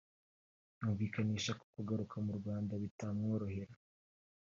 yumvikanisha 0.79 1.51
ko 1.59 1.65
kugaruka 1.73 2.15
mu 2.25 2.31
Rwanda 2.39 2.73
bitamworohera 2.81 3.73